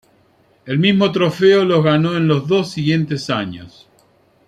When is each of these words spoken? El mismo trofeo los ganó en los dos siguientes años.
El 0.65 0.79
mismo 0.79 1.11
trofeo 1.11 1.63
los 1.63 1.83
ganó 1.83 2.17
en 2.17 2.27
los 2.27 2.47
dos 2.47 2.71
siguientes 2.71 3.29
años. 3.29 3.87